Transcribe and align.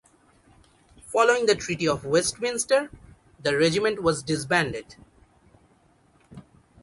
Following 1.13 1.45
the 1.45 1.53
Treaty 1.53 1.87
of 1.87 2.05
Westminster 2.05 2.89
the 3.39 3.55
regiment 3.55 4.01
was 4.01 4.23
disbanded. 4.23 4.95